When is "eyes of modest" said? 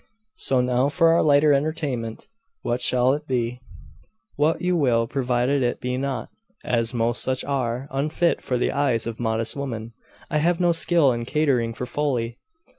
8.71-9.55